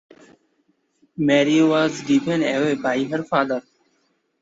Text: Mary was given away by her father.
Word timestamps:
Mary 1.15 1.61
was 1.61 2.01
given 2.01 2.41
away 2.41 2.73
by 2.73 3.03
her 3.03 3.21
father. 3.23 3.61